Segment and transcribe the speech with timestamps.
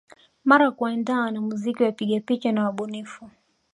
[0.45, 3.29] Mara kuandaa wanamuziki wapiga picha na wabunifu